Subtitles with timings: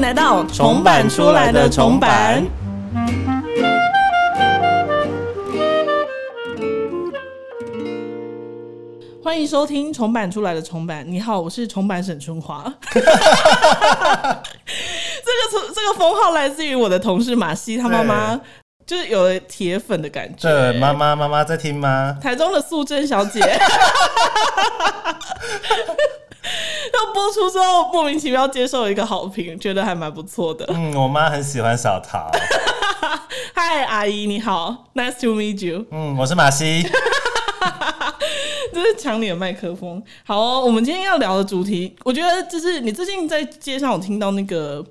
[0.00, 2.42] 迎来到重版出来的重版。
[9.22, 11.04] 欢迎收听重版出来的重版。
[11.06, 12.64] 你好，我是重版沈春华。
[12.94, 13.10] 这个
[15.50, 18.40] 从这个封号来自于我的同事马西，他妈妈
[18.86, 20.48] 就是有了铁粉的感觉。
[20.48, 22.16] 对，妈妈妈妈在听吗？
[22.22, 23.40] 台中的素贞小姐，
[26.94, 30.64] 要播出之后莫名其妙接受一个好评，觉得还蛮不错的。
[30.68, 32.30] 嗯，我妈很喜欢小桃。
[33.54, 35.86] 嗨，阿姨你好，Nice to meet you。
[35.90, 36.84] 嗯，我是马西。
[38.72, 40.02] 这是抢你的麦克风。
[40.24, 44.84] 好哦，我们今天要聊的主题，我觉得就是你最近在街上有听到那个，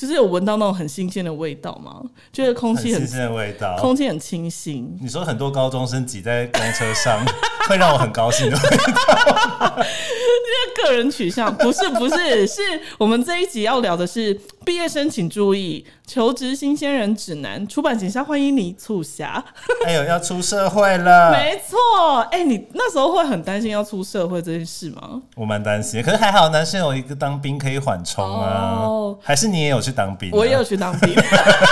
[0.00, 2.00] 就是有闻到那种很新鲜的味道吗？
[2.32, 3.76] 觉得空气很很新鲜的味道。
[3.78, 4.96] 空气很清新。
[4.98, 7.22] 你说很多高中生挤在公车上，
[7.68, 9.76] 会让我很高兴的味道。
[9.84, 12.60] 因为个人取向不是不是，是
[12.98, 14.32] 我们这一集要聊的是
[14.64, 19.42] 毕业生请注意，求职新鲜人指南，出版警校欢迎你促狭。
[19.86, 25.22] 哎呦，要出社会了，没错，哎、你那时候会很担心要出社会这件事吗？
[25.36, 26.02] 我蛮担心。
[26.02, 28.82] 可是还好，男生有一个当兵可以缓冲啊。
[28.84, 30.32] 哦还是你也有去当兵、啊？
[30.36, 31.14] 我也有去当兵，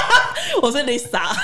[0.62, 1.22] 我是 Lisa。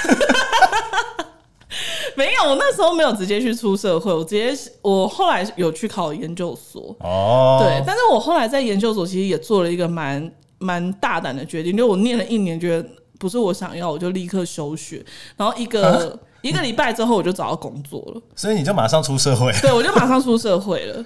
[2.17, 7.61] 没有，我那时候没有直接去出社会，我直接我后来有去考研究所，哦。
[7.62, 10.31] 对，但是我后来在研究所其实也做了一个蛮
[10.65, 15.05] 蛮大胆的决定，就我念了一年，觉得不是我想要，我就立刻休学，
[15.37, 21.05] 然后一个 一个礼拜之后我就找到工作了，所以你就马上出社会，对我就马上出社会了，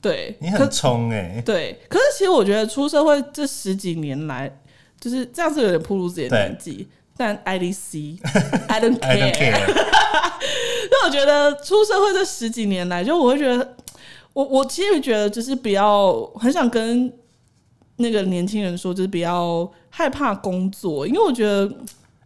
[0.00, 4.50] 对， 你很冲哎、对，可是其实我觉得出社会这十几年来，
[5.00, 6.88] 就是这样子有点暴露自己的对年纪。
[7.16, 9.52] 但 IDC，I don't I don't care。
[9.52, 9.74] care。
[10.90, 13.76] 那我觉得出社会这十几年来，就我会觉得，
[14.32, 17.12] 我我其实觉得就是比较很想跟
[18.00, 21.70] 那个年轻人说，就是比较害怕工作，因为我觉得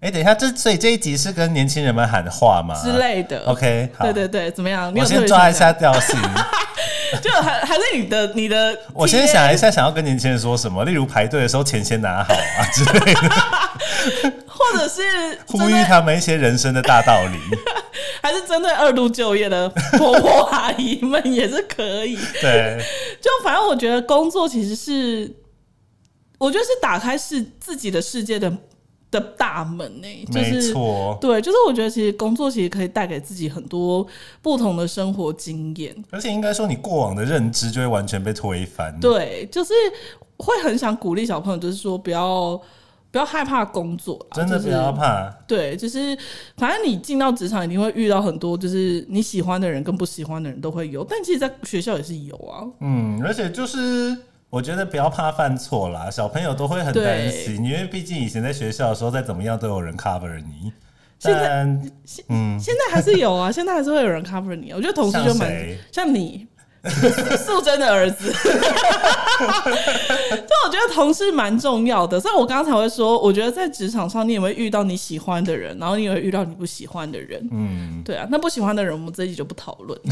[0.01, 2.75] 哎、等一下，这所以这一集是跟年轻人们喊话吗？
[2.83, 3.43] 之类的。
[3.47, 4.95] OK，好，对对对，怎么样？
[4.95, 6.19] 你我先抓一下调性。
[7.23, 15.01] 就还还是你的你的， 我先想一下，想要跟年轻人说什么，例如排队的时候钱先拿好啊 之类的，或者是
[15.47, 17.39] 呼吁他们一些人生的大道理。
[18.21, 22.19] 还是针对二度就业的婆婆阿姨们也是可以。
[22.41, 22.79] 对，
[23.23, 25.31] 就反正我觉得工作其实是，
[26.39, 28.53] 我觉得是打开是自己的世界的
[29.11, 30.73] 的大门呢、就没是。
[30.73, 31.17] 错。
[31.21, 34.07] 对，就是我觉得其实工作其实可以带给自己很多
[34.43, 35.95] 不同的生活经验。
[36.11, 38.99] 而且应该说，你过往的认知就会完全被推翻。
[39.01, 39.73] 对，就是
[40.39, 42.61] 会很想鼓励小朋友，就是说不要
[43.13, 45.31] 不要害怕工作真的不要怕。
[45.47, 46.19] 对，就是
[46.57, 52.67] 反正你进到职场一定会遇到很多，就是你喜欢的人跟不喜欢的人都会有，但其实，在学校也是有啊。
[52.81, 54.17] 嗯，而且就是
[54.55, 60.73] 我觉得不要怕犯错啦，小朋友都会很对担心，因为毕竟以前在学校的时候，再怎么样都有人 cover 你。
[61.19, 61.91] 现在但
[62.29, 64.77] 嗯，现在还是有啊，现在还是会有人 cover 你啊。
[64.77, 65.53] 我觉得同事就蛮
[65.91, 66.47] 像你，
[67.37, 68.31] 素贞的儿子。
[69.35, 77.45] 就我觉得同事蛮重要的，所以我刚才会说，我觉得在职场上你也会遇到你喜欢的人，然后你也会遇到你不喜欢的人。
[77.51, 79.99] 嗯，对啊，那不喜欢的人，我们这一集就不讨论。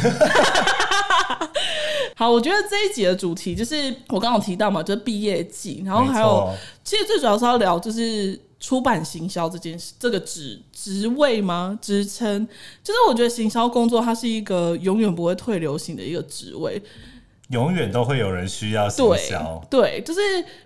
[2.17, 6.53] 好，我觉得这一集的主题就是我刚刚提到嘛，就是毕业季，然后还有，
[6.85, 11.79] 其实最主要是要聊就是出版行销这件事，这个职职位吗？
[11.83, 12.47] 职称，
[12.83, 16.81] 就是我觉得行销工作它是一个永远不会退流行的一个职位。
[17.49, 19.63] 永远都会有人需要行对销。
[19.69, 20.21] 对，就是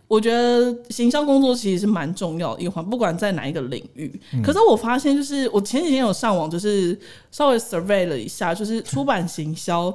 [0.06, 4.20] 我觉得行销工作其实是蛮重要的一环，不管在哪一个领域。
[4.32, 6.96] 嗯可是我发现，就是我前几天有上网，就是
[7.32, 9.92] 稍微 survey 了一下，就是出版行销，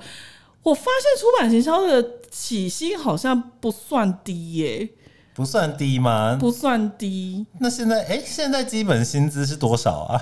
[0.64, 4.90] 我发现出版行销的起薪好像不算低耶、
[5.34, 6.38] 不算低吗？
[6.40, 7.46] 不算低。
[7.60, 10.22] 那现在哎、现在基本薪资是多少啊？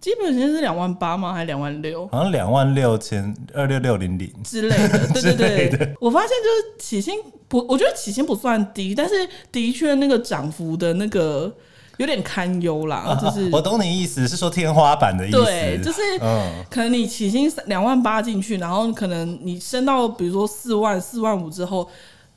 [0.00, 1.32] 基本薪是两万八吗？
[1.32, 4.32] 还是两万六好像两万六千二六六零零。
[4.42, 4.98] 之类的？
[5.12, 7.18] 对对之类对，我发现就是起薪
[7.48, 9.14] 不，我觉得起薪不算低，但是
[9.52, 11.54] 的确那个涨幅的那个
[12.00, 15.36] 有点堪忧啦，就是、啊我懂你意思，是说天花板的意思。
[15.36, 21.86] 对，就是嗯，可能你起薪两万八进去，然后可能你升到比如说四万、四万五之后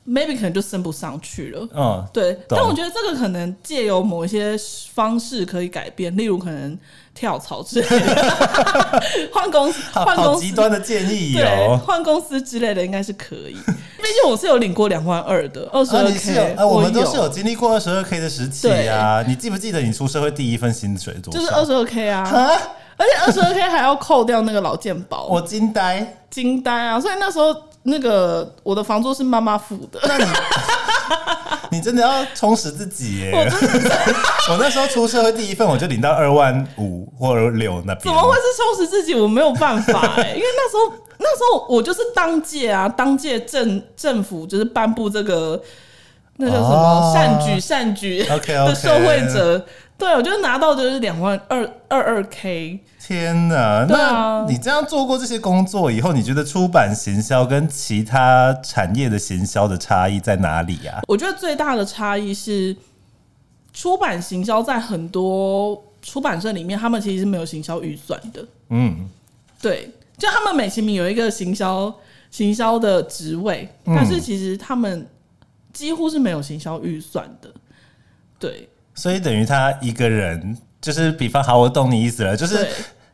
[0.08, 1.68] ，maybe 可能就升不上去了。
[1.74, 4.56] 嗯，对，但我觉得这个可能借由某一些
[4.92, 6.78] 方式可以改变，例如可能
[7.14, 9.02] 跳槽之类的，
[9.32, 10.40] 换公司、 换公司。
[10.40, 11.80] 极端的建议对，哦。
[11.84, 19.22] 换公司之类的应该是可以，毕竟我是有领过两万二的， 二十啊，二 k，啊，我们都是有经历过二十二 k 的时期啊。
[19.26, 21.38] 你记不记得你出社会第一份薪水多少？
[21.38, 22.50] 就是二十二 k 啊，啊，
[22.96, 26.18] 而且二十二 k 还要扣掉那个老健保，我惊呆。
[26.30, 27.00] 惊呆啊！
[27.00, 27.54] 所以那时候
[27.84, 30.18] 那个我的房租是妈妈付的，那
[31.70, 33.32] 你 真的要充实自己耶！
[34.50, 39.14] 我那时候出社会第一份，我就领到二万五或者六那边，怎么会是充实自己？
[39.14, 45.60] 我没有办法哎、因为那时候那时候我就是当届啊，当届政政府就是颁布这个
[46.38, 49.62] 那叫什么哦善举善举 OK，OK 的受惠者，
[49.98, 52.80] 对我就拿到就是两万二二二 K。
[53.06, 53.56] 天哪！
[53.56, 61.02] 啊那你这样做过这些工作以后，你觉得出版行销跟其他产业的行销的差异在哪里啊？
[61.06, 62.74] 我觉得最大的差异是，
[63.74, 68.42] 出版行销在很多出版社里面，他们其实是没有行销预算的。
[68.70, 69.06] 嗯，
[69.60, 71.94] 对，就他们美其名有一个行销
[72.30, 75.06] 行销的职位，嗯但是其实他们
[75.74, 77.50] 几乎是没有行销预算的。
[78.38, 82.68] 对，所以等于他一个人，就是比方好，我懂你意思了，就是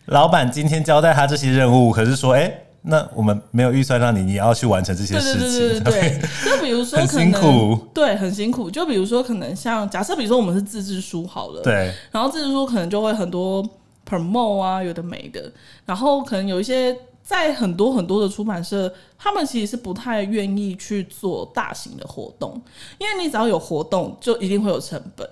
[0.06, 2.52] 老板今天交代他这些任务，可是说，哎、
[2.82, 5.38] 那我们没有预算让你，你要去完成这些对对事
[5.74, 6.18] 情，对对对。
[6.42, 7.78] 对，就比如说很可能辛苦。
[7.94, 8.68] 对，很辛苦。
[8.68, 11.94] 就比如说可能像假设，比如说我们是自制书好了，对。
[12.10, 13.64] 然后自制书可能就会很多
[14.04, 15.52] promo 啊，有的没的，
[15.86, 22.60] 然后可能有一些在很多很多的出版社，他们其实是不太愿意去做大型的活动，
[22.98, 25.28] 因为你只要有活动，就一定会有成本。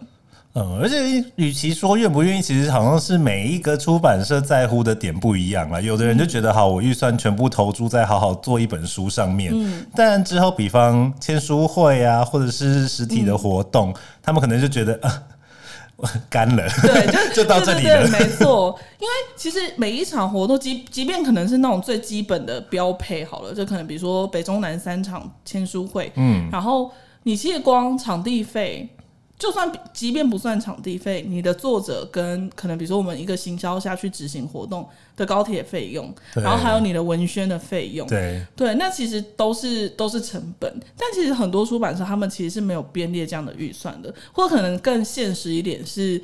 [0.55, 5.81] 嗯，而且与其说愿不愿意，其实好像是每一个出版社在乎的点不一样了。
[5.81, 9.53] 有的人就觉得，好，我预算全部投注在好好做一本书上面。
[9.55, 15.23] 嗯，但之后，比方签书会啊，或者是实体的活动，他们可能就觉得啊，
[15.95, 16.69] 我干 了。
[16.83, 18.77] 对，就就到这对，没错。
[18.99, 26.91] 因为其实每一场活动，即即便可能是那种最基本的标配好了，就可能比如说北中南三场签书会，嗯，然后
[27.23, 28.89] 你其实光场地费。
[29.39, 34.85] 就算即便不算场地费，你的作者跟可能比如说我们一个行销下去执行活动
[35.17, 46.21] 的高铁费用，然后还有你的文宣的费用，对，对，那其实都是都是成本，但其实很多出版社他们其实是没有编列这样的预算的，或可能更现实一点是，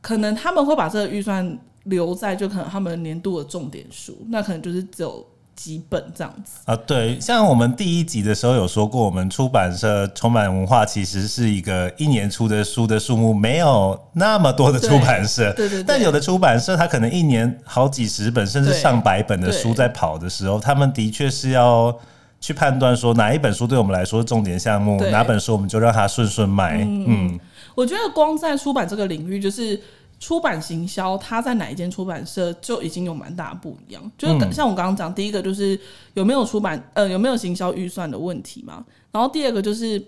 [0.00, 5.26] 可能他们会把这个预算留在就可能他们年度的重点书，那可能就是只有
[5.60, 6.60] 几本这样子。
[6.64, 21.94] 啊，对，像我们第一集的时候有说过，我们出版社充满文化其实是一个一年出的书的数目没有那么多的出版社，对对对但有的出版社它可能一年好几十本甚至上百本的书在跑的时候，他们的确是要。
[22.42, 26.78] 去判断说哪一本书对我们来说是重点项目，哪本书我们就让它顺顺卖。
[26.88, 27.38] 嗯，
[27.74, 29.78] 我觉得光在出版这个领域，就是
[30.20, 34.12] 出版行销，它在哪一间出版社就已经有蛮大的不一样。
[34.16, 35.76] 就是嗯像我刚刚讲，第一个就是
[36.14, 40.00] 有没有出版呃有没有行销预算的问题嘛，然后第二个就是。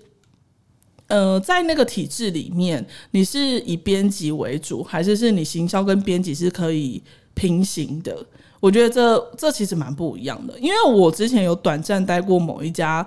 [1.09, 7.03] 呃，在那个体制里面，你是以编辑为主，还是是你行销跟编辑是可以
[7.35, 8.17] 平行的？
[8.61, 13.07] 我觉得这这其实蛮不一样的，因为我之前有短暂待过某一家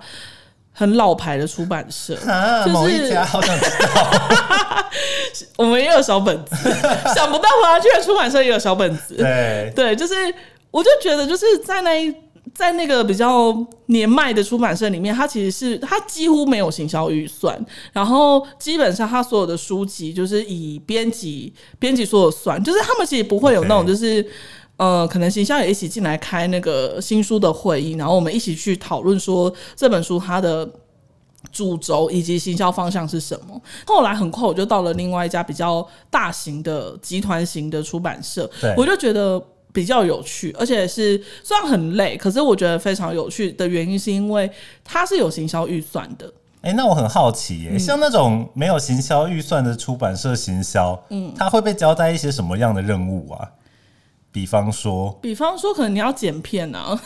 [0.78, 3.64] 很老牌的出版社， 啊，就是某一家好想知
[3.94, 4.10] 道，
[5.56, 6.54] 我们也有小本子，
[7.14, 9.14] 想不到华居然出版社也有小本子。
[9.14, 10.14] 对，对，就是
[10.70, 12.14] 我就觉得就是在那一
[12.54, 13.54] 在那个比较
[13.86, 17.58] 年迈的出版社里面，它其实是它几乎没有行销预算，
[17.92, 24.26] 然后基本上它所有的书籍就是以编辑编辑说了算，就是他们其实不会有那种就是。
[24.78, 30.68] 呃，可能行销也一起进来开那个新书的会议，然后我们一起去讨论说这本书它的
[31.50, 33.58] 主轴以及行销方向是什么。
[33.86, 39.42] 后来很快我就到了另外一家比较大型的集团型的出版社，我就觉得
[39.76, 44.50] 比较有趣，而且是虽然很累，可是我觉得非常有趣的原因是因为
[44.82, 46.32] 它是有行销预算的。
[46.62, 53.46] 哎、那我很好奇嗯耶，像那种没有行销预算的出版社行销，嗯，它会被交代一些什么样的任务啊？
[54.36, 57.00] 比方说，比方说，可能你要剪片啊。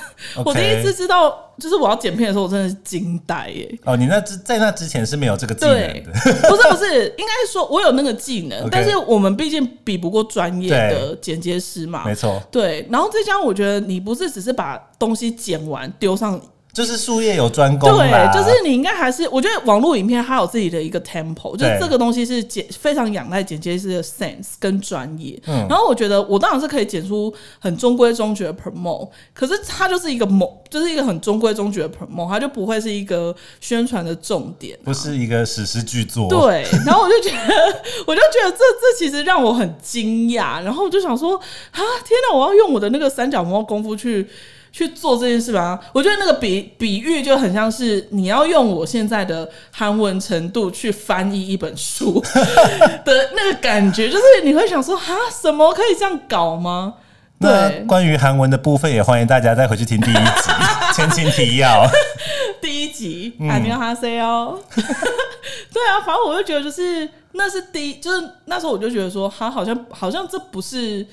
[0.45, 6.13] 我第一次知道，就是我要剪片的时候，我真的是惊呆耶、哦，你那之在那之前是没有这个技能对，的，
[6.49, 12.05] 不是不是，应该是说我有那个技能但是我们毕竟比不过专业的剪接师嘛。
[12.05, 16.41] 没错，对，然后再加上我觉得你不是只是把东西剪完丢上，
[16.73, 25.41] 就是术业有专攻啦，对，就是你应该还是，我觉得网络影片它有自己的一个 tempo，就是对这个东西是剪非常仰赖剪接师的 sense 跟专业。
[25.47, 34.79] 嗯然后我觉得我当然是可以剪出很中规中矩的 promo，可是它就是一个某，就是一个很中规中矩的 promo，它就不会是一个宣传的重点。
[34.85, 44.29] 不是一个史诗巨作，对，然后我就觉得，我就觉得这这其实让我很惊讶，然后我就想说，啊，天哪，我要用我的那个三角猫功夫去
[44.73, 45.79] 去做这件事吧。
[45.93, 52.23] 我觉得那个比比喻就很像是你要用我现在的韩文程度去翻译一本书
[53.05, 56.95] 的那个感觉就是你会想说哈什么可以这样搞吗？
[57.41, 57.85] 对。
[57.87, 60.51] 关于韩文的部分也欢迎大家再回去听第一集
[60.95, 61.87] 前情提要。
[62.61, 71.05] 第一集还没有哈塞哦对啊反正我就觉得就是那是第一就是那时候我就觉得说哈好像好像这不是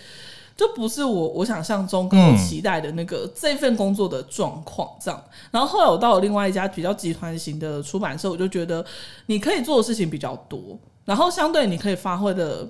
[0.57, 5.23] 就不是我我想象中跟我期待的那个这份工作的状况这样。
[5.51, 8.83] 然后后来我到了另外一家比较集团型的出版社，我就觉得
[9.27, 12.67] 你可以做的事情比较多，然后相对你可以发挥的。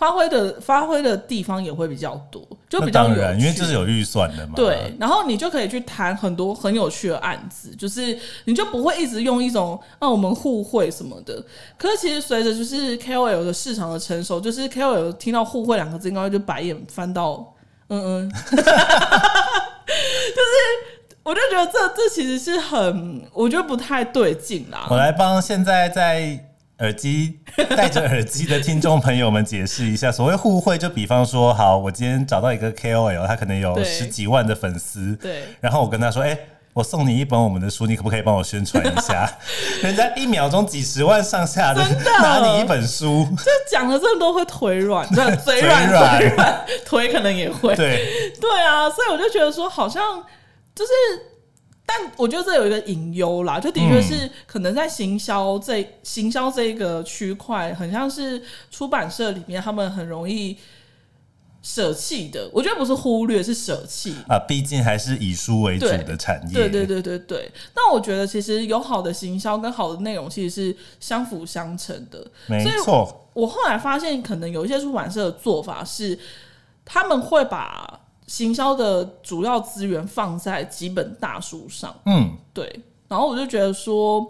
[0.00, 2.40] 发挥的发挥的地方也会比较多，
[2.70, 4.54] 就比较当然，因为这是有预算的嘛。
[4.56, 11.44] 对，然后你就可以去谈很多很有趣的案子，就是你就不会一直用一种啊我们互惠什么的。
[11.76, 17.54] 可是其实随着就是 KOL 的市场的成熟，就是 KOL 听到互惠两个字，应该就白眼翻到
[17.88, 18.64] 嗯嗯， 就是
[21.22, 24.86] 我就觉得这这其实是很我觉得不太对劲啦。
[24.88, 26.46] 我来帮现在在。
[26.80, 27.38] 耳机
[27.76, 36.38] 戴着耳机的听众朋友们，解释一下， 所谓互惠，就比方说，好，我今天找到一个 KOL，他可能有十几万的粉丝，对，然后我跟他说，哎，
[36.72, 39.30] 我送你一本我们的书，你可不可以帮我宣传一下？
[39.84, 41.86] 人家一秒钟几十万上下的
[42.22, 50.02] 拿你一本书，这讲的真的都会腿软， 对，嘴软，嘴软，腿可能也会，对，对啊，所以我就觉得说，好像
[50.74, 50.90] 就是。
[51.92, 60.56] 但我觉得这有一个隐忧啦，就的确是可能在行销这行销这个区块，很像是出版社里面他们很容易
[61.62, 62.48] 舍弃的。
[62.52, 64.38] 我觉得不是忽略，是舍弃啊。
[64.46, 66.54] 毕竟还是以书为主的产业。
[66.54, 67.50] 对对对对对。
[67.74, 72.24] 但我觉得其实有好的行销跟好的内容，其实是相辅相成的。
[72.46, 73.26] 没错。
[73.32, 76.16] 我后来发现，可能有一些出版社的做法是，
[76.84, 77.99] 他们会把。
[78.30, 82.80] 行销的主要资源放在几本大书上，嗯，对。
[83.08, 84.24] 然后我就觉得说，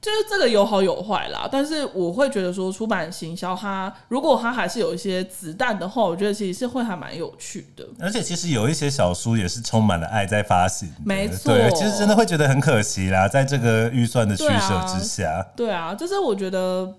[0.00, 1.48] 就是这个有好有坏啦。
[1.50, 7.86] 但是我会觉得说，出版行销它如果它还是有一些子弹的话，我觉得其实是会还蛮有趣的。
[8.00, 11.54] 而且其实有一些小书也是充满了爱在发行，没错。
[11.54, 15.46] 对，其实真的会觉得很可惜啦，在这个预算的取舍之下。
[15.54, 16.92] 对啊，就是我觉得。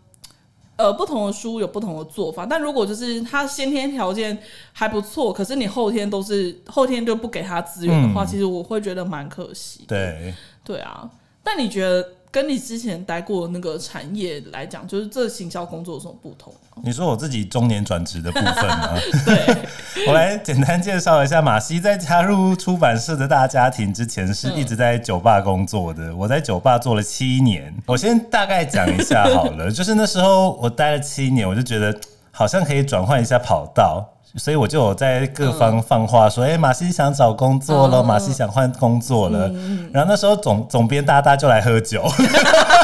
[0.76, 4.38] 呃，不同的书有不同的做法，但如果就是他先天条件
[4.72, 9.86] 还不错，可是你后天都是后天就不给他资源的话，其实我会觉得蛮可惜。
[9.88, 11.10] 对，对啊。
[11.44, 12.08] 但你觉得？
[12.34, 16.52] 跟你之前待过那个产业来讲，就是这行销工作有什么不同？
[16.84, 18.90] 你说我自己中年转职的部分吗？
[19.24, 19.58] 对，
[20.10, 26.16] 我来简单介绍一下马西在加入出版社的大家庭之前，是一直在酒吧工作的。
[26.16, 29.70] 我在酒吧做了七年，我先大概讲一下好了。
[29.72, 31.96] 就是那时候我待了七年，我就觉得
[32.32, 34.10] 好像可以转换一下跑道。
[34.36, 39.48] 所以我就有在各方放话说，哎，马西想找工作了，马西想换工作了。
[39.94, 42.04] 然后那时候总总编大大就来喝酒，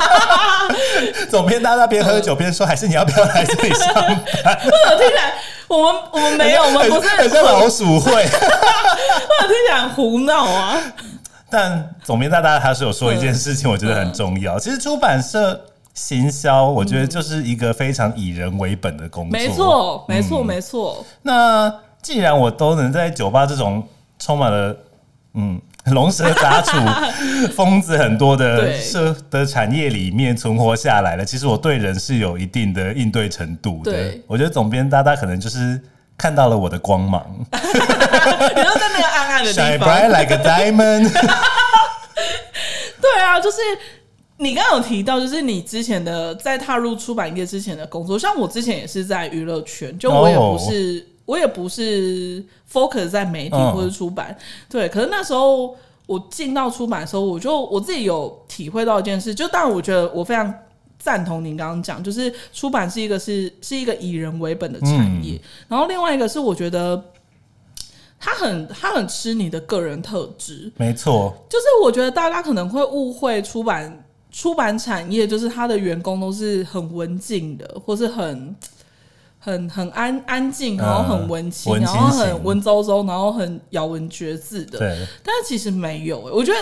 [1.29, 4.15] 总编大大边喝酒边说，还是你要不要来这里上班？
[4.45, 5.33] 我听起来
[5.67, 10.77] 我们我们没有，我们不是很像老鼠会， 我听起来胡闹啊。
[11.49, 14.59] 但总编大大他是有说一件事情，我觉得很重要。
[14.59, 15.59] 其实出版社。
[15.93, 19.37] 行销，我觉得就是一个非常以人为本的工作。
[19.37, 21.05] 没错，没错，没错。
[21.23, 23.85] 那既然我都能在酒吧这种
[24.17, 24.77] 充满了
[25.33, 26.77] 嗯龙蛇杂处、
[27.53, 33.91] 疯子很多的 社的产业里面存活下来了，其实我对人是有一定的应对程度的。
[34.27, 35.81] 我觉得总编大大可能就是
[36.17, 37.25] 看到了我的光芒。
[37.51, 41.11] 然后在那个暗暗的地方，Shine bright like a diamond。
[43.01, 43.57] 对啊，就是。
[44.41, 52.41] 你刚刚有提到，就是你之前的在踏入出版业之前的工作，像我之前也是在娱乐圈，就我也不是，我也不是
[52.71, 54.35] focus 在媒体或者出版，
[54.69, 54.87] 对。
[54.87, 60.53] 可是那时候我进到出版的时候，我就我自己有体会到一件事，就当然我觉得我非常
[60.97, 67.03] 赞同您刚刚讲，就是出版是一个是是一个以人为本的产业，然后另外一个是我觉得
[68.17, 74.05] 他很他很吃你的个人特质，没错，就是我觉得大家可能会误会出版。
[74.31, 78.55] 出版产业就是他的员工都是很文静的，或是很
[79.39, 84.79] 很很安安静，然后很文青，然后很文绉绉，然后很咬文嚼字的。
[84.79, 86.59] 对，但是其实没有，我觉得，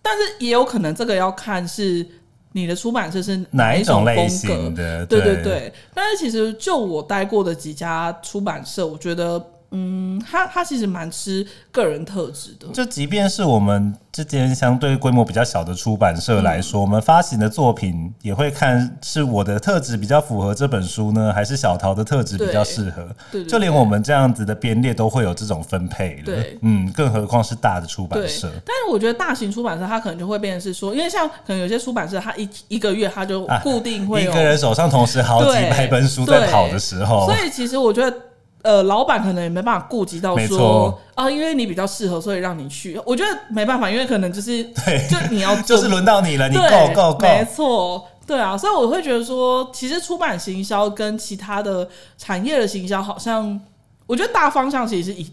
[0.00, 2.06] 但是也有可能这个要看是
[2.52, 5.04] 你的出版社是哪一种类型的。
[5.06, 9.44] 对对对，但是其实就我待过的几家出版社，我觉得。
[9.70, 12.66] 嗯，他他其实蛮吃个人特质的。
[12.72, 23.06] 就即便是我们之间相对规模比较小的出版社来说，我们发行的作品也会看是我的特质比较符合这本书呢，还是小桃的特质比较适合。
[23.30, 28.50] 对，就连我们这样子的编列都会有这种分配对，嗯，更何况是大的出版社。
[28.64, 38.16] 但是我觉得大型出版社它可能就会变成是说，因为像可能有些出版社，它一一个月它就固定会一个人手上同时好几百本书在跑的时候，所以其实我觉得。
[38.62, 43.00] 呃，老板可能也没办法顾及到说啊，因为你比较适合，所以让你去。
[43.06, 46.62] 我觉得没办法，因为可能就是 对，就你要就是轮到你了，你够
[46.94, 48.08] 够够，没错。
[48.26, 51.88] 对啊，所以我会觉得说，其实出版行销跟其他的
[52.18, 53.58] 产业的行销，好像
[54.06, 55.24] 我觉得大方向其实是一，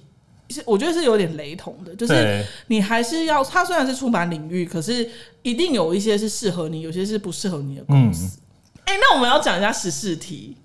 [0.49, 5.09] 是我觉得是有点雷同的，就是，你还是要，它虽然是出版领域，可是
[5.41, 8.39] 一定有一些是适合你，有些是不适合你的公嗯，司。
[8.85, 10.55] 哎、那我们要讲一下时事题，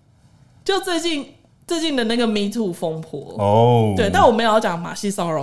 [0.65, 1.35] 就最近
[1.71, 3.37] 最近的那个 Me Too 风波。
[3.39, 5.41] 哦，对，但我没有要讲马戏骚扰，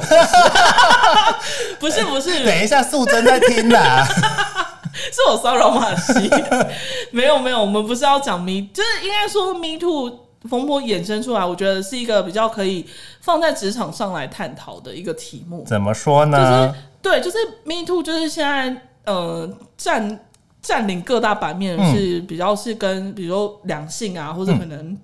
[1.80, 4.06] 不是不是，等一下，素贞在听啦。
[5.10, 6.30] 是我骚扰马戏，
[7.12, 10.20] 没有没有，我们不是要讲 Me，就是应该说 Me Too
[10.50, 12.86] 风波衍生出来，我觉得是一个比较可以
[13.22, 15.64] 放在职场上来探讨的一个题目。
[15.66, 16.76] 怎么说呢就是呢？
[17.02, 20.20] 对，就是 Me Too，就是现在呃占
[20.62, 24.98] 占领各大版面嗯是比较是跟比如说两性啊，或者可能、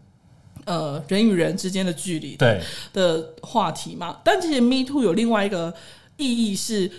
[0.65, 2.61] 呃人与人之间的距离对，
[2.93, 4.17] 的话题嘛。
[4.23, 5.73] 但其实 Me Too 有另外一个
[6.17, 6.89] 意义是，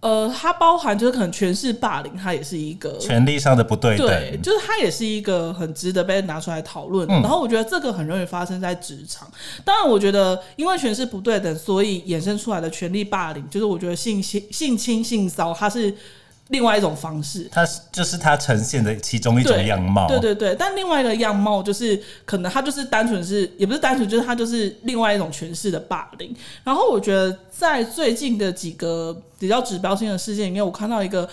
[0.00, 7.08] 呃，它包含就是可能权势霸凌，它也是一个权力上的不对等对，就是它也是一个很值得被拿出来讨论。
[7.08, 9.30] 嗯然后我觉得这个很容易发生在职场。
[9.64, 15.94] 当然，我觉得因为权势不对等，所以衍生出来的权力霸凌，就是我觉得性性性侵、性骚，它是
[16.52, 17.48] 另外一种方式。
[17.50, 20.06] 它是就是它呈现的其中一种样貌。
[20.06, 26.32] 对对对，但另外一个样貌就是，可能它就是单纯是，也不是单纯，就是它就是另外一种诠释的霸凌。
[26.62, 31.28] 然后我觉得在最近的几个比较指标性的事件里面，我看到一个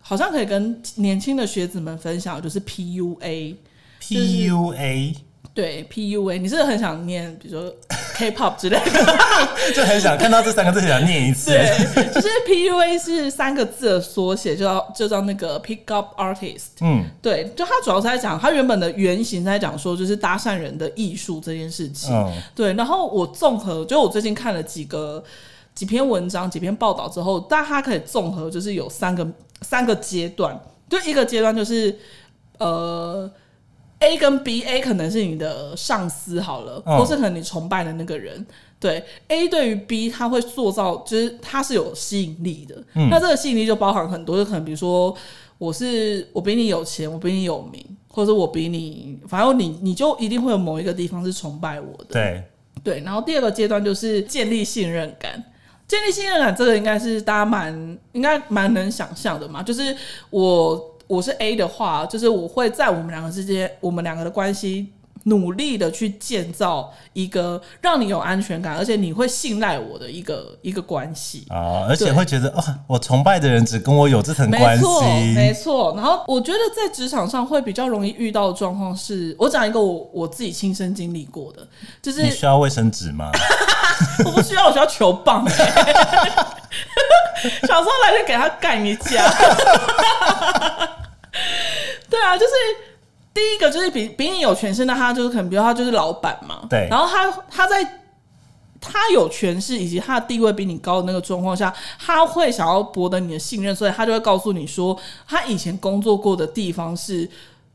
[0.00, 3.54] 好像可以跟年轻的学子们分享，就是 PUA。
[4.02, 5.16] PUA
[5.56, 7.74] 对 PUA，你是不是很想念，比如说
[8.14, 9.16] K-pop 之类的？
[9.74, 11.50] 就很想看到这三个字，想念一次。
[11.50, 16.76] 对，就是 PUA 是三个字的缩写，就叫就叫那个 Pick Up Artist。
[16.82, 22.14] 嗯，对，就它主要是在讲，它原本的原型在讲说，就是搭讪人的艺术这件事情。
[22.14, 25.24] 嗯，对，然后我综合，就我最近看了几个
[25.74, 29.26] 几篇文章、几篇报道之后，但它可以综合，就是有三个
[29.62, 31.98] 三个阶段，就一个阶段就是
[32.58, 33.30] 呃。
[34.00, 38.46] A 跟 B，A 可能是你的上司好了，嗯或是可能你崇拜的那个人。
[38.78, 42.76] 对 A 对于 B，他会塑造，就是他是有吸引力的。
[42.94, 45.16] 嗯那这个吸引力就包含很多，就可能比如说
[45.56, 52.06] 我是我比你有钱，我比你有名，或者我比你，反正你你就一定会有某一个地方是崇拜我的。
[52.10, 52.44] 对，
[52.84, 55.42] 对，然后第二个阶段就是建立信任感。
[55.88, 59.62] 建立信任感，这个应该是大家蛮应该蛮能想象的嘛。
[59.62, 59.96] 就是
[60.30, 64.92] 我我是 A 的话，就是我会在我们两个之间，我们两个的关系
[65.24, 71.44] 努力的去建造一个让你有安全感，而且你会信赖我的一个一个关系。
[71.48, 75.02] 啊，而且会觉得哦，我崇拜的人只跟我有这层没关错，
[75.34, 75.52] 没。
[75.52, 75.94] 错。
[75.96, 81.66] 然后我觉得在职场上会比较容易遇到的状况是，我讲一个我我自己亲身经历过的，
[82.00, 83.32] 就是你需要卫生纸吗？
[84.24, 85.52] 我不需要，我需要球棒、欸。
[87.66, 89.24] 小时候来就给他干一架。
[92.16, 92.52] 对啊，就是
[93.34, 96.66] 第一个就是比比你有权势，那他就是可能，比如他就是老板嘛。
[96.70, 98.00] 对然后他他在
[98.80, 104.96] 他有权势以及他的地位比你高的那个状况下，他会想要博得你的信任，所以他就会告诉你说，
[105.28, 107.28] 他以前工作过的地方是。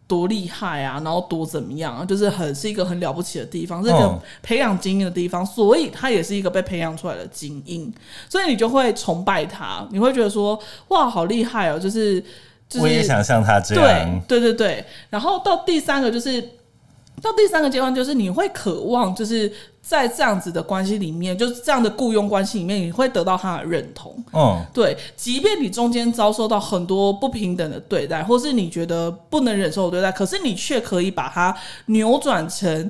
[0.08, 7.90] 多厉害啊，然后多怎么样啊，就是很是一个很了不起的地方，是一个嗯培养精英的地方，所以他也是一个被培养出来的精英，
[8.28, 12.22] 所以你就会崇拜他，你会觉得说哇，好厉害哦，就是
[12.72, 14.22] 就是我也想像他这对样。
[14.26, 16.42] 对对对，然后到第三个就是
[17.22, 24.16] 到第三个阶段，就是你会渴望，就是在这样子的关系里面，就是这样的雇佣关系里面，你会得到他的认同。
[24.32, 31.54] 嗯，对，即便你中间遭受到很多不平等的对待，或是你觉得不能忍受的对待，可是你却可以把它
[31.88, 32.90] 扭转成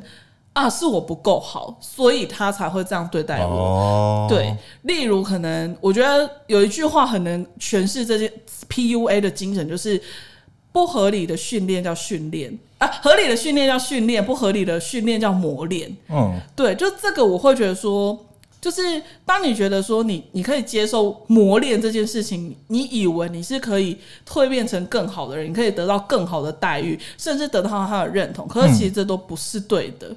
[0.54, 3.56] 啊，是我不够好，所以他才会这样对待我。
[3.56, 8.32] 哦，对，例如可能我觉得有一句话很能诠释这件
[8.70, 10.02] PUA 的精神，就是
[10.74, 15.96] 不合理的训练叫训练啊，合理的训练叫训练，不合理的训练叫磨练。
[16.10, 18.26] 嗯，对，就这个我会觉得说，
[18.60, 30.14] 就是当你觉得说你你可以接受磨练这件事情，你以为你是可以蜕变成更好的人，你可以得到更好的待遇，甚至得到他的认同，可是其实这都不是对的。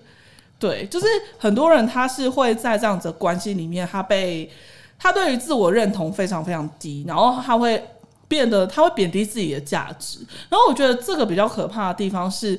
[0.58, 1.06] 对，就是
[1.38, 4.50] 很多人他是会在这样子的关系里面，他被
[4.98, 7.82] 他对于自我认同非常非常低，然后他会
[8.26, 10.20] 变得他会贬低自己的价值。
[10.48, 12.58] 然后我觉得这个比较可怕的地方是，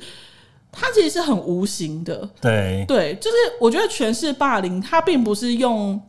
[0.70, 2.28] 他其实是很无形的。
[2.40, 6.00] 对，对，就是我觉得全是霸凌，他并不是用。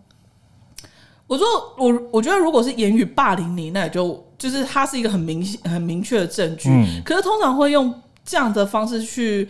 [1.26, 1.46] 我说
[1.78, 6.70] 我我觉得如果是言语霸凌你，那也就就是他是一个很明显很明确的证据。
[6.70, 9.50] 嗯可是通常会用这样的方式去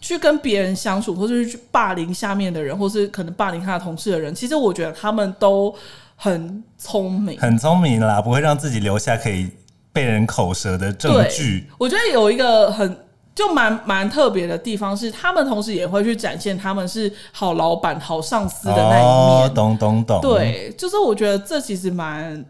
[0.00, 4.34] 去跟别人相处，或者是去霸凌下面的人，或是可能霸凌他的同事的人。
[4.34, 5.74] 其实我觉得他们都
[6.14, 7.38] 很聪明。
[7.38, 9.50] 很聪明啦，不会让自己留下可以
[9.92, 11.66] 被人口舌的证据。
[11.78, 19.04] 我觉得有一个很就蛮蛮特别的地方是，他们同时也会去展现他们是好老板、好上司的那一面。
[19.04, 20.20] 哦，懂懂懂。
[20.20, 22.44] 对，就是我觉得这其实蛮，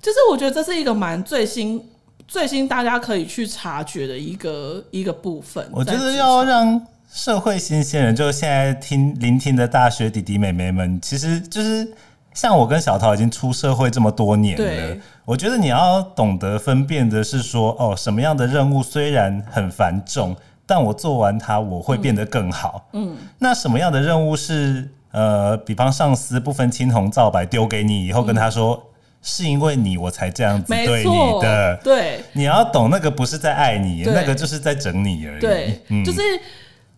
[0.00, 1.84] 就是我觉得这是一个蛮最新、
[2.28, 5.66] 最新大家可以去察觉的一个一个部分。
[5.72, 11.88] 我觉得要让社会新鲜人，就是现在听聆听的大学弟弟妹妹们，其实就是
[12.34, 14.96] 像我跟小桃已经出社会这么多年了。
[15.24, 20.36] 我觉得你要懂得分辨的是说，哦，什么样的任务虽然很繁重，
[20.66, 22.88] 但我做完它我会变得更好。
[22.92, 28.82] 嗯，那什么样的任务是呃，比方上司不分青红皂白丢给你以后，跟他说。
[29.28, 32.20] 是因为你我才这样子没对你错的，对。
[32.32, 35.40] 你要懂那个不是在爱你，那个就是在整你而已。
[35.40, 36.04] 对，嗯。
[36.04, 36.20] 就是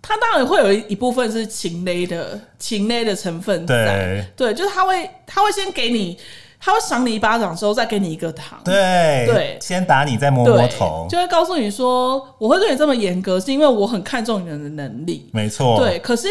[0.02, 6.18] 他当然会有一一部分是情勒的情勒的成分在，对，就是他会他会先给你，
[6.60, 9.58] 他会赏你一巴掌之后再给你一个糖，对对。
[9.60, 15.30] 先打你，再摸摸对头，就会告诉你说，我会对你这么严格，是因为我很看重你的能力。
[15.32, 16.28] 没错，对，可是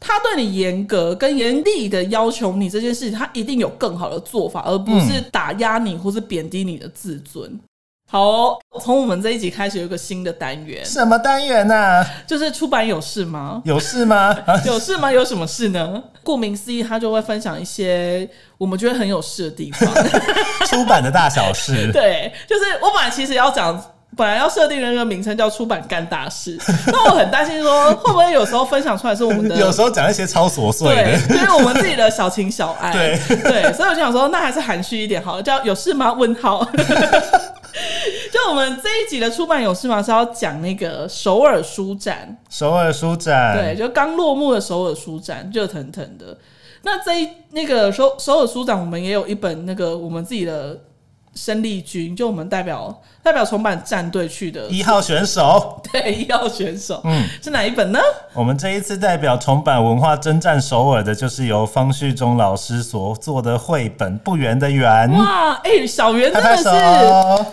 [0.00, 7.60] 他对你严格跟严厉的要求你这件事情，他一定有更好的做法，而不是打压你或是贬低你的自尊。
[8.12, 13.62] 好哦、从我们这一集开始有一个新的单元，什么单元呢、就是出版有事吗？
[13.64, 14.36] 有事吗？
[14.46, 15.12] 啊 有事吗？
[15.12, 16.02] 有什么事呢？
[16.24, 19.88] 顾名思义，他就会分享一些我们觉得很有事的地方。
[20.66, 23.80] 出版的大小事，对，就是我本来其实要讲，
[24.16, 26.58] 本来要设定的那个名称叫“出版干大事”，
[26.92, 31.38] 那我很担心说会不会有时候分享出来是我们的 有时候讲一些超琐碎对，的。
[31.38, 32.92] 就是我们自己的小情小爱。
[32.92, 36.12] 对对，所以我就想说，那还是含蓄一点好了，叫有事吗？
[36.12, 36.66] 问号。
[38.32, 40.02] 就我们这一集的出版有事吗？
[40.02, 46.36] 是要讲那个首尔书展，首尔书展，对，就刚落幕的首尔书展，热腾腾的。
[46.82, 50.78] 那这一那个首首尔书展，我们也有一本那个我们自己的
[51.34, 55.80] 生力军，就我们代表代表重版战队去的，一号选手。
[55.92, 57.98] 对一号选手，嗯，是哪一本呢？
[58.34, 65.10] 我们这一次代表重版文化征战首尔的，就是由方旭中老师所做的绘本《不圆的圆》。
[65.18, 67.46] 哇，哎、小圆真的拍是手！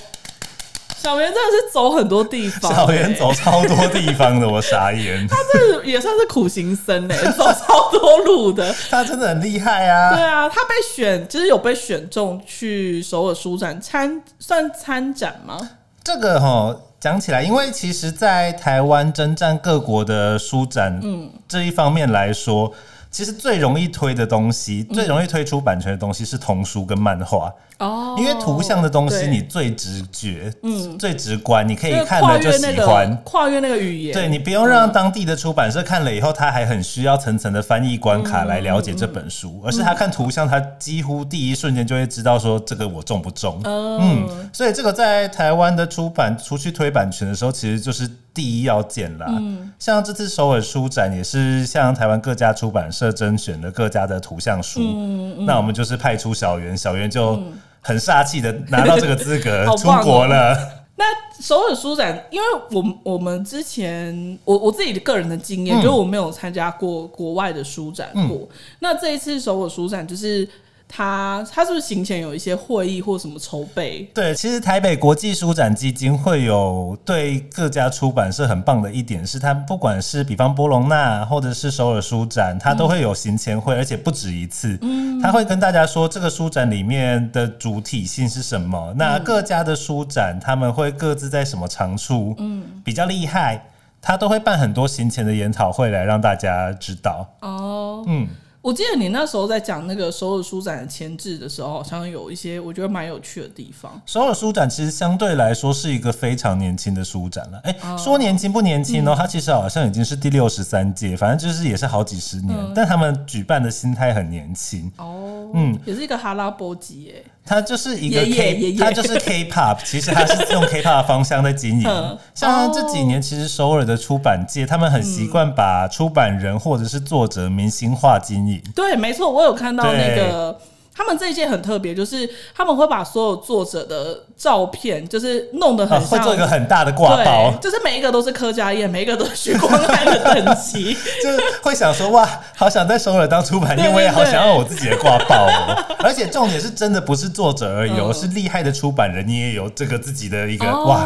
[0.97, 5.25] 小圆真的是走很多地方、 小圆欸走超多地方的，我傻眼。
[5.29, 8.73] 他这也算是苦行僧哎、 走超多路的。
[8.89, 10.13] 他真的很厉害啊！
[10.13, 15.69] 对啊，他被选，就是有被选中去首尔书展参，算参展吗？
[16.03, 22.71] 这个哈讲起来，因为其实，在台湾征战各国的书展，嗯，这一方面来说，
[23.09, 33.15] 其实最容易推的东西，最容易推出版权的东西是童书跟漫画，哦因为图像的东西你最直觉，嗯，最直观，你可以看了就喜欢。
[33.23, 43.59] 跨越那个语言，对你不用让当地的出版社看了以后，他还很需要层层的翻译关卡来了解这本书，而是他看图像，他几乎第一瞬间就会知道说这个我中不中。
[43.63, 49.25] 嗯，嗯，所以这个在台湾的出版出去推版权的时候，其实就是第一要件啦。
[49.29, 57.41] 嗯，像这次首尔书展也是向台湾各家出版社甄选了各家的图像书，嗯那我们就是派出小圆，小圆就
[57.81, 60.55] 很煞气的拿到这个资格 出国了。
[60.99, 61.05] 那
[61.41, 68.47] 首尔书展，因为我们我们之前我我自己的个人的经验，嗯就是我没有参加过国外的书展过。
[68.79, 70.47] 那这一次首尔书展，就是
[70.87, 74.09] 他他是不是行前有一些会议或什么筹备？
[74.13, 84.77] 对，其实台北国际书展基金会有对各家出版社很棒的一点是，它不管是比方波隆纳或者是首尔书展，它都会有行前会，而且不止一次。
[84.81, 93.61] 嗯，他会跟大家说这个书展里面的主体性是什么，那各家的书展他们会各自在什么长处，嗯，比较厉害。
[93.99, 97.27] 他都会办很多行前的研讨会来让大家知道。
[97.41, 98.27] 哦，嗯，
[98.67, 104.01] 我记得你那时候在讲那个首尔书展的前置的时候，好像有一些我觉得蛮有趣的地方。
[104.05, 107.57] 首尔书展其实相对来说是一个非常年轻的书展了。
[107.59, 114.91] 哎、说年轻不年轻哦，它其实好像已经是第六十三届，反正就是也是好几十年，但他们举办的心态很年轻。
[114.97, 117.23] 哦，嗯，也是一个哈拉波吉耶。
[117.47, 122.17] 它就是一个爷 K，爷爷爷它就是 K-pop， 其实它是用 K-pop 的方向在经营嗯。
[122.35, 128.61] 像这几年，其实首尔的出版界，他们很习惯把出版人或者是作者明星化经营。
[128.75, 130.57] 对，没错，我有看到那个。
[130.97, 140.97] 他们这一届很特别，就是他们会把所有作者的照片，就是弄得啊，很像，会做一个很大的挂包，就是每一个都是柯家燕， 每一个都是许光汉的等级。
[141.23, 145.85] 就是会想说哇，好想在首尔当出版业，我也好想要我自己的挂报哦。
[146.03, 151.05] 而且重点是真的不是作者而已哦，嗯是厉害的出版人，你也有这个自己的一个哇，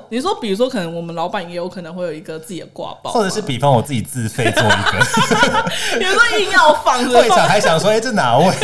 [0.00, 4.98] 哦，你说，比如说，可能我们老板也有可能会有一个自己的挂包，或者是比方我自己自费做一个，
[5.98, 8.46] 比如说硬要放着会场还想说，哎，这哪位？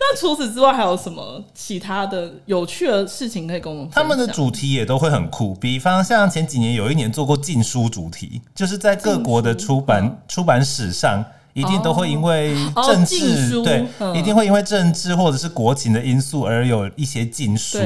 [0.00, 4.02] 那除此之外还有什么其他的有趣的事情可以跟我们分享？
[4.02, 11.24] 他们的主题也都会很酷，比方像前几年有一年做过禁书主题，就是在各国的出版、出版史上。
[11.58, 12.84] 一定都会因为哦。
[12.86, 13.62] 政禁治、书。
[13.64, 14.14] 对，嗯。
[14.16, 17.78] 一定会因为政治或者是国情的因素而有一些禁书。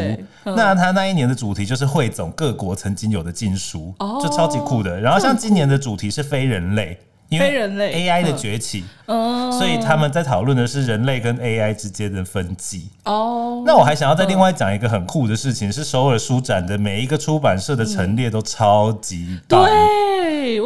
[0.45, 0.55] 嗯。
[0.55, 4.21] 那他那一年的主题就是汇总各国曾经有的禁书，哦。
[4.23, 5.01] 就超级酷的。
[5.01, 8.37] 然后像今年的主题是非人类，因为非人类 AI 的嗯。
[8.37, 12.91] 崛起，嗯，所以他们在讨论的是人类跟 AI 之间的分歧。
[13.05, 19.67] 哦，那我还想要再另外讲一个很酷的事情，是首尔书展的每一个出版社的陈列都超级棒。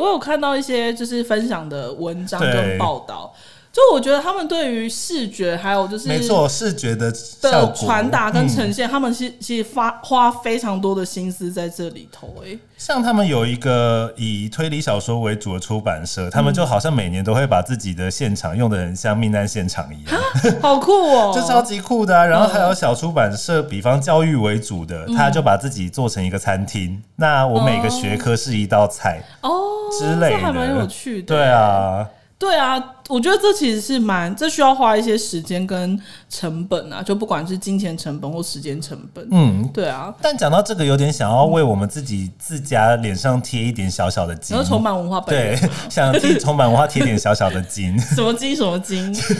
[0.06, 3.32] 对我有看到一些就是分享的文章跟报道，
[3.72, 20.20] 就我觉得他们对于视觉还有就是没错，视觉的的传达跟嗯呈现，他们其其实花花非常多的心思在这里头、哎，像他们有一个以推理小说为主的出版社，他们就好像每年都会把自己的现场用的很像命案现场一样，
[20.62, 22.24] 好酷哦、 就超级酷的、啊。
[22.24, 27.02] 然后还有小出版社，比方教育为主的，他就把自己做成一个餐厅。
[27.16, 29.20] 那我每个学科是一道菜。
[29.42, 29.55] 哦
[29.98, 31.34] 之类的，这还蛮有趣的。
[31.34, 39.26] 对啊，对啊，我觉得这其实是蛮，这需要花一些时间跟成本啊，就不管是金钱成本或时间成本。
[39.30, 39.66] 嗯。
[39.72, 47.98] 对啊，但讲到这个，有点想要为我们自己自家脸上贴一点小小的金然后，重版文化本 想替重版文化贴点小小的金。
[47.98, 49.34] 什么金什么金，什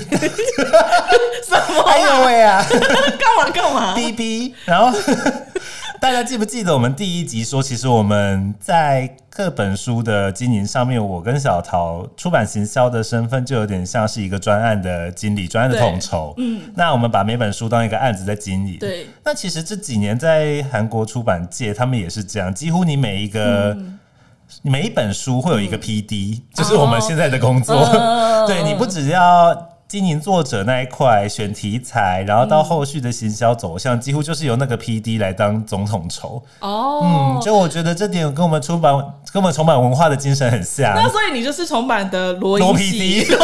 [1.74, 2.64] 么 哎呦喂啊！
[2.70, 4.98] 干嘛干嘛？B B，然后
[6.00, 16.34] 大家记不记得我们第一集说，其实我们在各本书的经营上面，我跟小桃出版行销的身份就有点像是一个专案的经理、专案的统筹。
[16.38, 18.78] 嗯，那我们把每本书当一个案子在经营。
[18.78, 23.72] 对，那其实这几年在韩国出版界，他们也是这样，几乎你每一个。
[23.72, 23.98] 嗯
[24.62, 27.74] 每一本书会有一个 P D，、就是我们现在的工作。
[27.74, 29.52] 嗯对你不只要
[29.88, 36.42] 经营作者那一块，选题材，然后到后续的行销走向，几乎就是由那个 P D 来当总统筹。
[36.58, 38.92] 哦，嗯，就我觉得这点跟我们出版、
[39.32, 40.92] 跟我们重版文化的精神很像。
[40.96, 43.36] 那所以你就是重版的罗罗英 P 喜 D，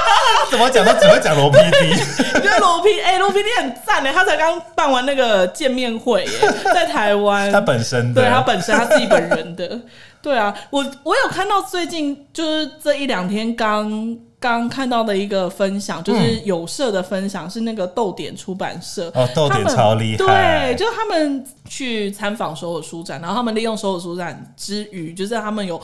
[0.50, 1.94] 怎么讲都只会讲罗 P D。
[2.34, 6.30] 我觉得罗 P 哎，罗 P D 很赞呢，他才刚办完那个见面会耶，
[6.64, 9.78] 在台湾， 他本身的对他本身他自己本人的，
[10.22, 19.10] 对啊，我我有看到最近就是这一两天刚刚看到的一个分享，就是有社的分享，是那个豆点出版社。
[19.14, 25.80] 哦，豆点超厉害，对，就是他们去参访所有书展，然后他们利用所有书展之余，就是他们有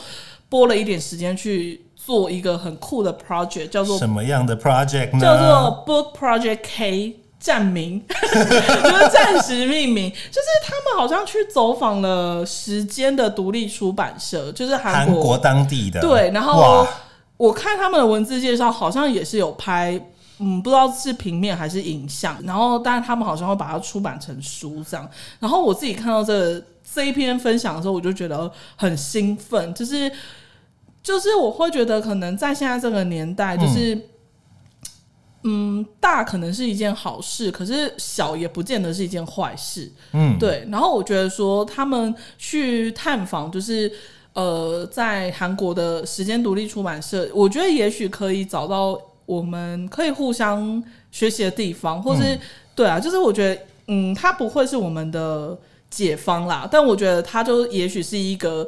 [0.49, 5.19] 拨了一点时间去做一个很酷的 project，叫做什么样的 project 呢？
[5.19, 7.19] 叫做 Book Project K。
[7.39, 16.01] 站名 就是暂时命名，就是他们好像去走访了时间的独立出版社，就是韩国国当地的。
[16.01, 16.87] 对，然后哇，
[17.37, 19.99] 我看他们的文字介绍，好像也是有拍，
[20.39, 25.07] 嗯，不知道是平面还是影像，然后但是他们好像会把它出版成书这样。
[25.39, 26.61] 然后我自己看到这
[26.93, 30.11] 这一篇分享的时候，我就觉得很兴奋，就是
[31.03, 33.93] 就是我会觉得可能在现在这个年代，就是。
[33.95, 34.03] 嗯，
[35.99, 39.89] 大可能是一件好事，可是小也不见得是一件坏事。
[40.11, 43.89] 嗯，对，然后我觉得说他们去探访，就是
[44.33, 52.37] 呃，在韩国的时间独立出版社，我觉得也许可以找到我们可以互相学习的地方，或是、
[52.75, 55.57] 对啊，就是我觉得嗯，它不会是我们的
[55.89, 58.67] 解方啦，但我觉得它就也许是一个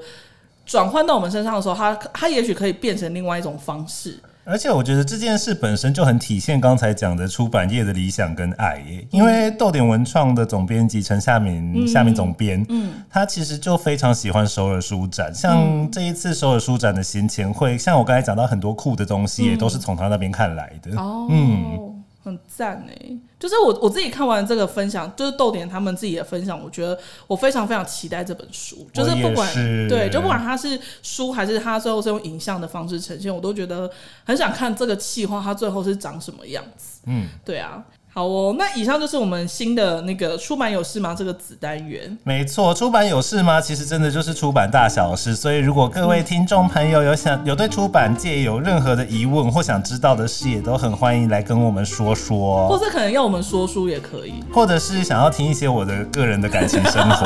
[0.65, 4.17] 转换到我们身上的时候，它它也许可以变成另外一种方式。
[4.49, 20.99] 而且我觉得这件事本身就很体现刚才讲的出版业的理想跟爱耶，因为豆点文创的总编辑陈夏敏，夏敏总编，嗯，他其实就非常喜欢首尔书展，像这一次首尔书展的行前会，像我刚才讲到很多酷的东西，也都是从他那边看来的。
[20.99, 21.88] 哦，嗯
[22.29, 23.17] 很赞哎！
[23.37, 28.87] 就是我我自己看完这个分享，就是豆点他们自己的分享，我觉得我非常非常期待这本书。
[28.93, 33.89] 就是不管是对，就不管它是书还是它最后是用影像的方式呈现，我都觉得
[34.23, 37.01] 很想看这个气话它最后是长什么样子。
[37.05, 37.83] 嗯，对啊。
[38.19, 42.17] 好哦，那以上就是我们新的那个出版有事吗这个子单元。
[42.25, 43.61] 没错，出版有事吗？
[43.61, 45.33] 其实真的就是出版大小事。
[45.33, 52.67] 所以，如果各位听众朋友有想有对出版界有任何的疑问或想知道的事，也都很欢迎来跟我们说说。
[52.67, 54.43] 或是可能要我们说书也可以。
[54.53, 57.25] 或者是想要听一些我的个人的感情生活。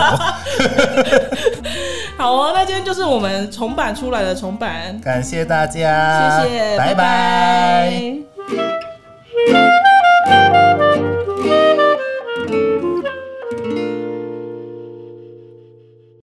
[2.19, 8.13] 好哦，那今天就是我们重版出来的重版，感谢大家，谢谢，拜拜拜
[11.43, 11.82] Thank you.